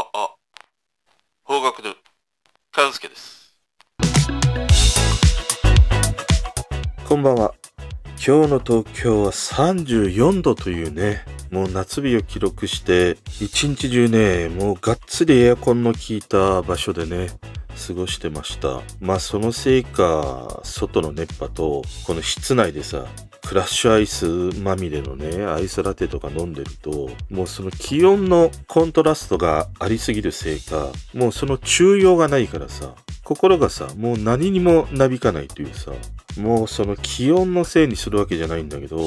[0.00, 0.30] あ、あ、
[1.42, 1.92] 方角で、
[2.70, 3.56] 勘介です。
[7.08, 7.52] こんばんは。
[8.24, 17.30] 今日の東京は34度というね、もう夏日を記録して、一日中ね、もうがっつりエアコンの効いた場所でね、
[17.88, 18.80] 過ごしてました。
[19.00, 23.04] まあそのせいか、外の熱波と、この室内でさ、
[23.48, 32.94] クラッシュアイスまみれのね、アイスラテとか飲んでると、もうその気温のコントラストがありすぎるせいか、もうその中庸がないからさ、
[33.24, 35.92] 心がさ、もう何にもなびかないというさ、
[36.38, 38.98] もうその気温のせいにするわけじゃないんだけど、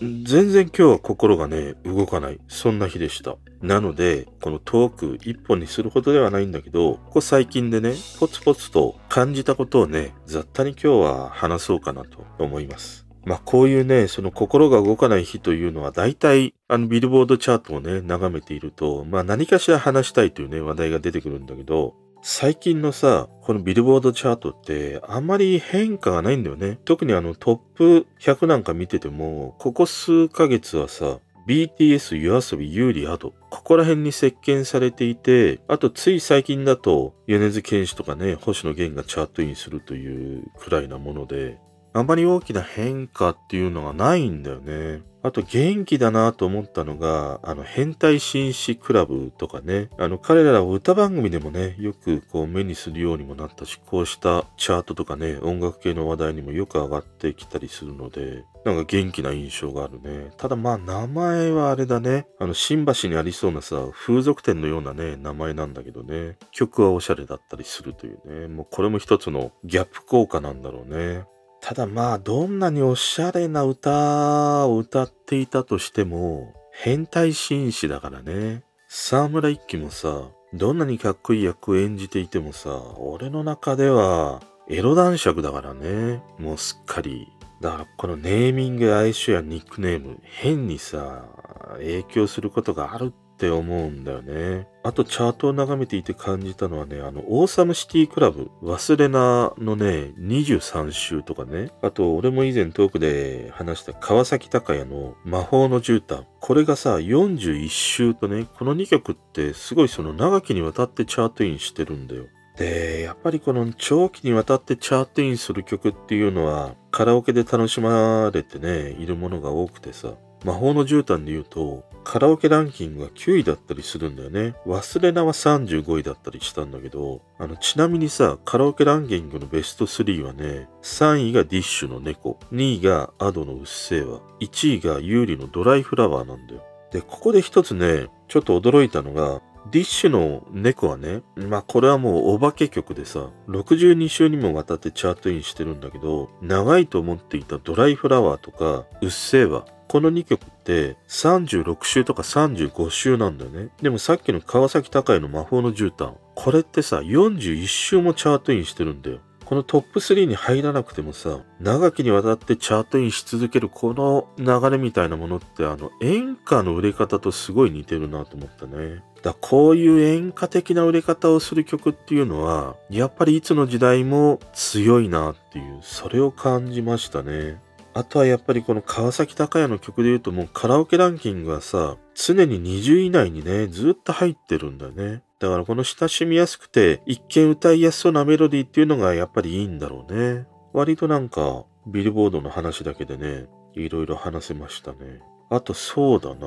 [0.00, 2.38] 全然今日は心がね、動かない。
[2.46, 3.36] そんな日でした。
[3.62, 13.01] なので、このトーク一本にするほどではないんだけど、ここ最近でね、ポツポツと感じたことをね、雑多に今日は話そうかなと思います。
[13.24, 26.78] まあこういうね、その心が動かない日というのは大体あのビルボードチャートをね、眺めていると、まあ何かしら話したいというね、話題が出てくるんだけど、最近のさ、このビルボードチャートってあんまり変化がないんだよね。
[26.84, 41.58] 特にあのトップ100なんか見てても、ここ数ヶ月はさ、BTS、YOASOBI、有利、あと、ここら辺に席巻されていて、あとつい最近だと、米津玄師とかね、星野源がチャートインするというくらいなもので、
[41.94, 45.02] あまり大きな変化っていうのがないんだよね。
[45.24, 60.32] あと元気だなと思ったのが、あの、変態紳士クラブとかね、あの、彼らを歌番組でもね、よくこう目にするようにもなったし、こうしたチャートとかね、音楽系の話題にもよく上がってきたりするので、なんか元気な印象があるね。
[60.38, 62.26] ただまあ名前はあれだね。
[62.40, 66.36] あの、新橋にありそうなさ、風俗店のようなね、名前なんだけどね。
[66.50, 68.48] 曲はおしゃれだったりするというね。
[68.48, 71.24] もうこれも一つのギャップ効果なんだろうね。
[71.62, 78.64] ただまあ、どんなにおしゃれな歌を歌っていたとしても、変態紳士だからね。
[78.88, 86.20] 沢村一樹もさ、どんなにかっこいい役を演じていてもさ、俺の中では、エロ男爵だからね。
[86.36, 87.28] もうすっかり。
[87.60, 91.26] だからこのネーミングや、愛称やニックネーム、変にさ、
[91.74, 94.68] 影響することがあるって思うんだよね。
[94.84, 101.72] あとチャートを眺めていて感じたのはね、あの、オーサムシティクラブ、忘れなのね、23週とかね。
[101.82, 106.24] あと、俺も以前トークで話した川崎隆也の魔法の絨毯。
[106.38, 112.26] これがさ、41週とね、この2曲ってすごいその長きにわたってチャートインしてるんだよ。
[112.56, 120.14] で、やっぱりこの長期にわたってチャートインする曲っていうのは、カラオケで楽しまれてね、いるものが多くてさ、
[120.44, 124.54] 魔法の絨毯で言うと、カラオケランキングが9位だったりするんだよね。
[124.66, 136.62] 忘れなは35位だったりしたんだけど、あの、ちなみにさ、カラオケランキングのベスト3はね、3位がディッシュの猫、2位がアドのうっせぇわ、1位がユーリのドライフラワーなんだよ。
[136.90, 139.40] で、ここで一つね、ちょっと驚いたのが、
[139.70, 153.68] ディッシュの猫はね、まあこれはもうお化け曲でさ、62週にもわたってチャートインしてるんだけど、長いと思っていたドライフラワーとか、うっせぇわ、この2曲って36週とか35週なんだよね。
[153.82, 159.18] でもさっきの川崎隆也の魔法の絨毯、これってさ、41週もチャートインしてるんだよ。
[159.44, 169.02] このトップ3に入らなくてもさ、長きにわたってチャートインし続けるこの流れみたいなものってあの演歌の売れ方とすごい似てるなと思ったね。
[169.22, 177.60] だこういう演歌的な売れ方をする曲っていうのは、やっぱりいつの時代も強いなっていう、それを感じましたね。
[177.94, 185.22] あとはやっぱりこの川崎隆也の曲で言うともうカラオケランキングはさ、常に20位以内にね、ずっと入ってるんだよね。
[185.38, 190.46] だからこの親しみやすくて、一見歌いやすそうなメロディーっていうのがやっぱりいいんだろうね。
[190.72, 195.20] 割となんか、ビルボードの話だけでね、いろいろ話せましたね。
[195.50, 196.46] あとそうだな。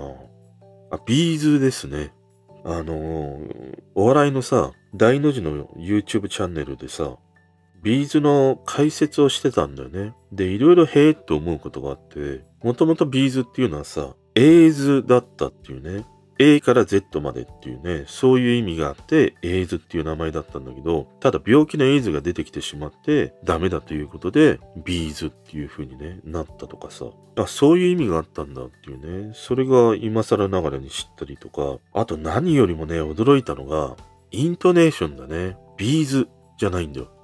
[0.92, 2.12] あ、ビーズですね。
[2.68, 3.40] あの
[3.94, 7.18] お笑いのさ、大の字の YouTube チャンネルでさ、
[7.86, 10.16] B'zの解説をしてたんだよね。
[10.32, 16.04] で、いろいろへえって思うことがあって、もともと B'zっていうのはさ、 A'zだったっていうね。
[16.40, 27.06] A から Z までっていうね、そういう意味があって、 A'zっていう名前だったんだけど、ただ病気のエイズが出てきてしまって、ダメだということで、 B'zっていう風にね、なったとかさ。
[27.36, 33.96] あ、そういう意味があったんだっていうね、それが今更ながらに知ったりとか、あと何よりもね、驚いたのが、
[34.32, 35.56] イントネーションだね。
[35.78, 36.28] B'z
[36.58, 37.15] じゃないんだよ。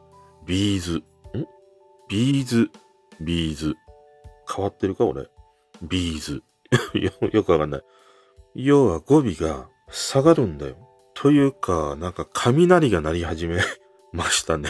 [0.45, 0.97] B'z。
[0.97, 1.03] ん？
[2.09, 3.75] B'z、B'z。
[4.53, 5.27] 変わってるか俺？
[5.81, 6.43] B'z。
[6.93, 7.81] よ、よくわかんない。
[8.55, 10.75] 要は語尾が下がるんだよ。
[11.13, 13.61] というか、なんか雷が鳴り始め
[14.11, 14.69] ましたね。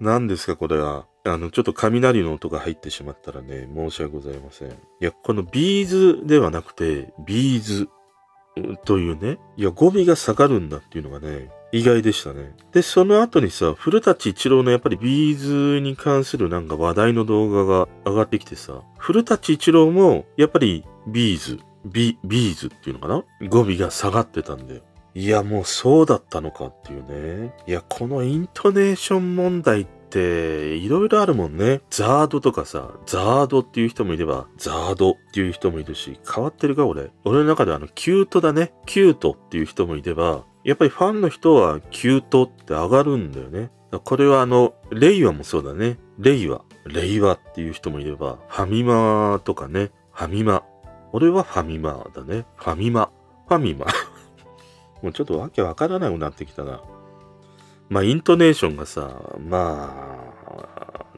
[0.00, 1.06] 何ですかこれは。
[1.24, 4.70] あの、ちょっと雷の音が入ってしまったらね、申し訳ございません。
[4.70, 7.88] いや、この B'zではなくて、 B'z。
[8.84, 9.38] というね。
[9.56, 12.54] いや、語尾が下がるんだっていうのがね、意外でしたね。
[12.72, 23.48] で、その後にさ、古舘一郎のやっぱり B'zに関するなんか話題の動画が上がってきてさ、古舘一郎もやっぱり B'z、ビ、 B'zっていうのかな？
[23.48, 24.82] 語尾が下がってたんだよ。
[25.14, 27.52] いや、もうそうだったのかっていうね。
[27.66, 31.80] いや、このイントネーション問題って、いろいろあるもんね。
[31.90, 37.10] ZARDとかさ、 ZARDっていう人もいれば、 ZARDっていう人もいるし、変わってるか俺。
[37.24, 43.70] 俺の中ではあの、℃-uteだね。℃-uteっていう人もいれば、やっぱりファンの人は℃-uteって上がるんだよね。
[44.04, 45.98] これはあの、令和もそうだね。
[46.18, 46.62] 令和。
[46.86, 49.90] 令和っていう人もいれば、ファミマとかね。
[50.12, 50.62] ファミマ。
[51.12, 52.44] 俺はファミマだね。
[52.56, 53.10] ファミマ。
[53.48, 53.86] ファミマ。
[55.02, 56.82] もうちょっとわけわからなくなってきたな。
[57.88, 60.29] まあ、イントネーションがさ、まあ、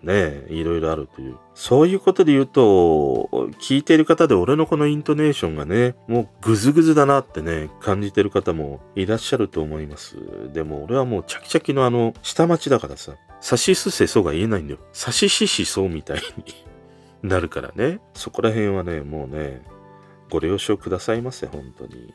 [0.03, 1.37] ねいろいろあるという。
[1.55, 3.29] そういうことで言うと、
[3.61, 10.17] 聞いてる方で俺のこのイントネーションがね、もうグズグズだなってね、感じてる方もいらっしゃると思います。
[10.53, 14.79] でも俺はもうチャキチャキのあの、下町だからさ、サシスセソが言えないんだよ。
[14.93, 16.55] サシシシソみたいに
[17.29, 18.01] なるからね。
[18.15, 19.63] そこら辺はね、もうね、
[20.31, 22.13] ご了承くださいませ、本当に。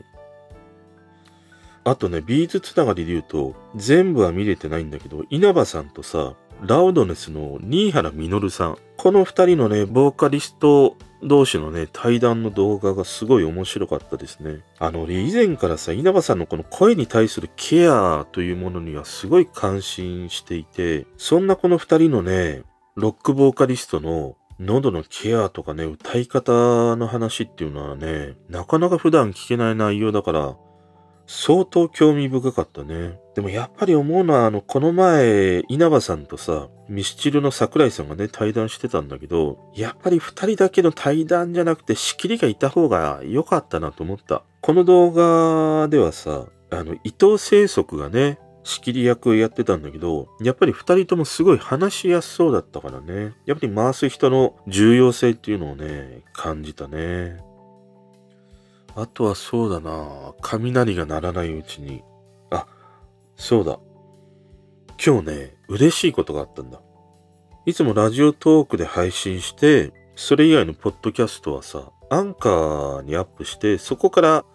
[1.84, 8.77] あとね、ビーズつながりで言うと、全部は見れてないんだけど、稲葉さんとさ、ラウドネスの新原実さん。
[8.98, 14.62] この二人のね、ボーカリスト同士のね、対談の動画がすごい面白かったですね。
[14.80, 22.63] あの、以前からさ、稲葉さんのこの声に対するケアというものにはすごい関心していて、そんなこの二人のね、
[22.95, 30.56] ロックボーカリストの喉のケアとかね、歌い方の話っていうのはね、なかなか普段聞けない内容だから、
[31.27, 33.19] 相当興味深かったね。
[33.38, 44.42] でもやっぱり思うのは、あの、この前、稲葉さんとさ、ミスチルの桜井さんがね、対談してたんだけど、やっぱり二人だけの対談じゃなくて仕切りがいた方が良かったなと思った。
[44.62, 53.36] この動画ではさ、あの、伊藤清則がね、仕切り役をやってたんだけど、やっぱり二人ともすごい話しやすそうだったからね。
[53.45, 57.38] やっぱり回す人の重要性っていうのをね、感じたね。
[58.95, 62.01] あとはそうだな雷が鳴らないうちに。
[63.38, 63.80] そうだ。
[65.04, 66.81] 今日ね、嬉しいことがあったんだ。
[67.66, 74.45] いつもラジオトークで配信して、それ以外のポッドキャストはさ、アンカーにアップして、そこから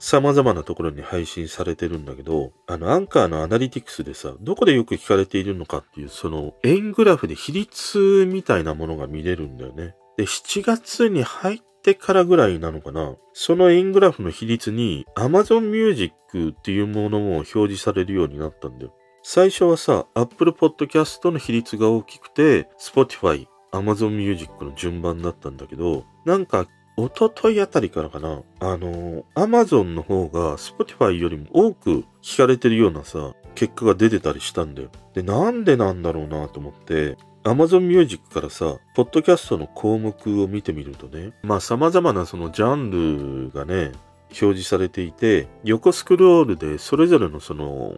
[0.00, 9.94] 様々なところに配信されてるんだけど、あの、アンカーのアナリティクスでさ、どこでよく聞かれているのかっていう、その、円グラフで比率みたいなものが見れるんだよね。
[10.16, 13.16] で、7月に入ってからぐらいなのかな。
[13.32, 16.14] その円グラフの比率に Amazon Music
[16.50, 18.94] っていうものも表示されるようになったんだよ。
[19.22, 34.90] 最初はさ、Apple Podcast の比率が大きくて、Spotify、Amazon Music の順番だったんだけど、なんか、一昨日あたりからかな、あの、Amazon の方が Spotify よりも多く聞かれてるようなさ、結果が出てたりしたんだよ。
[35.14, 43.92] で、なんでなんだろうなと思って、Amazon Music からさ、ポッドキャストの項目を見てみるとね、まあ様々なそのジャンルがね、
[44.28, 47.94] 表示されていて、横スクロールでそれぞれのその、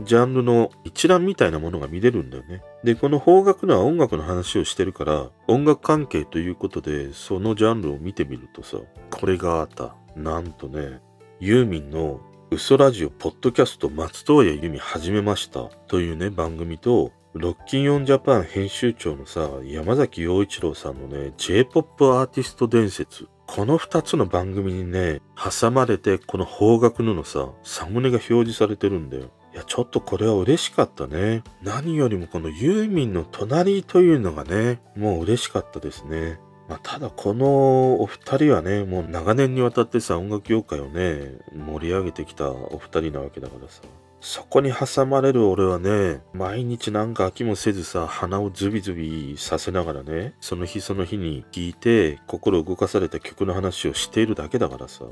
[0.00, 2.62] ジャンルの一覧みたいなものが見れるんだよね。
[2.82, 8.78] で、この方角のは音楽の話をしてるから、音楽関係ということで、そのジャンルを見てみるとさ、
[9.10, 9.94] これがあった。
[10.16, 11.00] なんとね、
[11.40, 12.20] ユーミンの
[12.50, 23.26] 嘘ラジオポッドキャスト松任谷由実始めましたというね、番組と、ロッキンオンジャパン編集長のさ、山崎陽一郎さんのね、J-POP アーティスト伝説。
[23.46, 29.32] この二つの番組にね、挟まれて、この方角ののさ、サムネが表示されてるんだよ。
[29.52, 31.42] いや、ちょっとこれは嬉しかったね。
[31.60, 36.38] 何よりもこのユーミンの隣というのがね、もう嬉しかったですね。
[36.68, 43.82] まあ、ただこのお二人はね、もう長年にわたってさ、音楽業界をね、盛り上げてきたお二人なわけだからさ。
[44.26, 55.04] そこに挟まれる俺はね、毎日なんか飽きもせずさ、鼻をズビズビさせながらね、その日その日に聴いて、心動かされた曲の話をしているだけだからさ。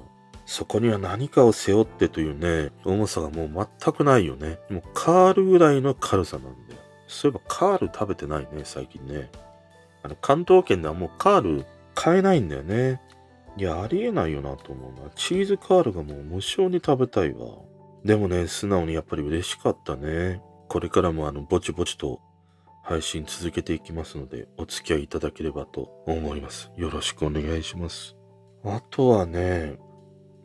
[0.46, 4.58] そこには何かを背負ってというね、重さがもう全くないよね。
[4.70, 6.80] もうカールぐらいの軽さなんだよ。
[7.06, 9.30] そういえばカール食べてないね、最近ね。
[10.02, 13.02] あの、関東圏ではもうカール買えないんだよね。
[13.58, 15.10] いや、ありえないよなと思うな。
[15.16, 17.58] チーズカールがもう無償に食べたいわ。
[18.04, 20.42] でもね、素直にやっぱり嬉しかったね。
[20.68, 22.20] これからもあの、ぼちぼちと
[22.82, 26.70] 配信続けていきますので、お付き合いいただければと思います。
[26.76, 28.16] よろしくお願いします。
[28.64, 29.78] あとはね、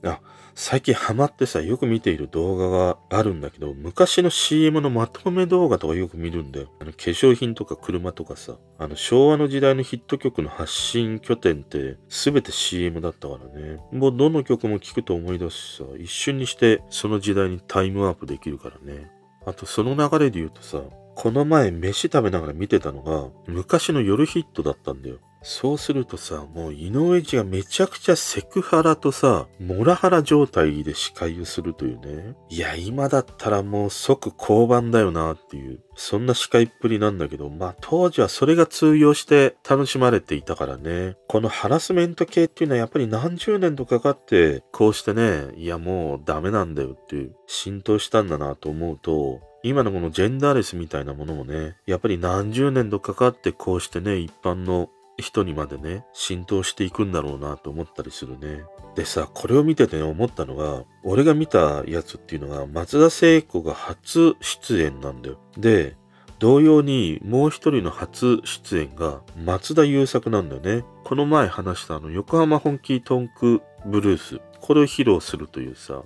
[0.09, 0.21] あ、
[0.59, 6.71] 最近ハマってさ、よく見ている動画があるんだけど、昔の CM のまとめ動画とかよく見るんだよ。
[6.79, 13.77] あの、化粧品とか車とかさ、あの、昭和の時代のヒット曲の発信拠点って全て CM だったからね。
[13.91, 19.11] もうどの曲も聴くと思い出すしさ、一瞬にしてその時代にタイムワープできるからね。
[19.45, 20.81] あとその流れで言うとさ、
[21.15, 25.19] この前飯食べながら見てたのが昔の夜ヒットだったんだよ。
[25.49, 32.35] そうするとさ、もう井上地がめちゃくちゃセクハラとさ、モラハラ状態で司会をするというね。
[32.49, 41.15] いや、今だったらもう即交番だよなっていう、そんな司会っぷりなんだけど、まあ当時はそれが通用して楽しまれていたからね。
[41.29, 58.63] このハラスメント系っていうのはやっぱり何十年とかかって、こうしてね、いやもうダメなんだよっていう、浸透したんだなと思うと、今のこのジェンダーレスみたいなものもね、やっぱり何十年とかかってこうしてね、一般の人にまでね、浸透していくんだろうなと思ったりするね。
[58.95, 65.39] でさ、これを見てて、思ったのが、俺が見たやつっていうのが、松田聖子が初出演なんだよ。
[65.57, 65.95] で、
[66.39, 70.85] 同様にもう一人の初出演が松田優作なんだよね。
[71.03, 74.39] この前話したあの横浜本気トンクブルース。
[74.61, 76.03] これを披露するというさ、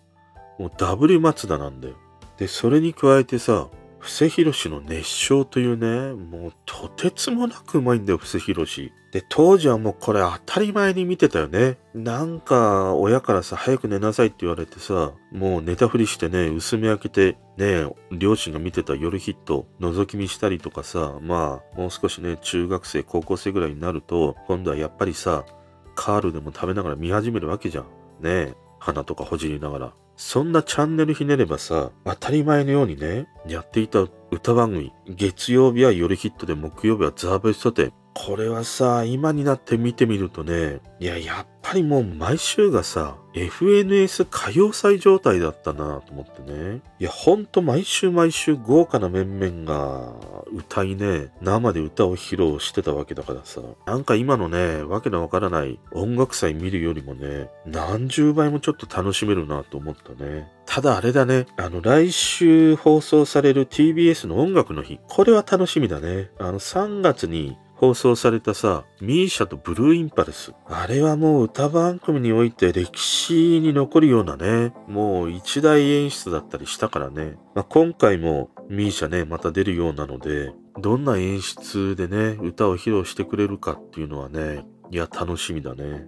[0.58, 1.96] もうダブル松田なんだよ。
[2.38, 3.68] で、それに加えてさ、
[4.02, 8.92] 布施宏の熱唱というね、もうとてつもなくうまいんだよ、布施宏。
[9.12, 11.78] で、当時はもうこれ当たり前に見てたよね。
[11.94, 25.46] なんか、親からさ、早く寝なさいって言われてさ、もう寝たふりしてね、薄め開けて、ね、両親が見てた夜ヒット、覗き見したりとかさ、まあ、もう少しね、中学生、高校生ぐらいになると、今度はやっぱりさ、
[25.94, 27.86] カールでも食べながら見始めるわけじゃん。
[28.22, 29.94] ね鼻とかほじりながら。
[30.24, 37.92] そんなチャンネルひねればさ、当たり前のようにね、やっていた歌番組、月曜日は夜ヒットで木曜日はザー・ベストで。
[38.14, 46.82] これはさ、今になって見てみるとね、いや、やっぱりもう毎週がさ、FNS 歌謡祭状態だったなと思ってね。
[47.00, 50.14] いや、ほんと毎週毎週豪華な面々が
[50.54, 53.62] 歌いね、生で歌を披露してたわけだからさ。
[53.86, 60.52] なんか今のね、わけのわからない音楽祭見るよりもね、何十倍もちょっと楽しめるなと思ったね。
[60.66, 66.32] ただあれだね、あの来週放送される TBS の音楽の日、これは楽しみだね。
[66.38, 70.54] あの3月に放送されたさ、ミーシャとブルーインパルス。
[70.68, 77.40] あれはもう歌番組において歴史に残るようなね、もう一大演出だったりしたからね。
[77.56, 86.06] まあ、今回もミーシャね、また出るようなので、どんな演出でね、歌を披露してくれるかっていうのはね、いや、楽しみだね。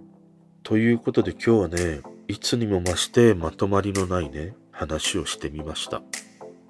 [0.62, 6.02] ということで今日はね、いつにも増してまとまりのないね、話をしてみました。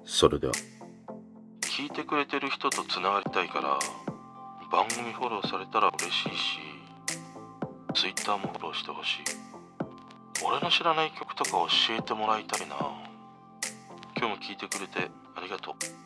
[0.03, 0.53] それでは。
[1.61, 3.79] 聞いてくれてる人と繋がりたいから、
[4.75, 6.59] 番組フォローされたら嬉しいし
[7.93, 9.23] Twitter もフォローしてほしい。
[10.45, 11.67] 俺の知らない曲とか教
[11.97, 12.75] えてもらいたいな。
[14.17, 16.04] 今日も聴いてくれてありがとう。